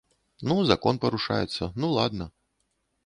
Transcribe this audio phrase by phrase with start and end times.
[0.51, 2.31] Ну, закон парушаецца, ну ладна.